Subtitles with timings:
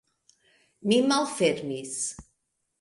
[0.87, 1.95] Mi malfermis.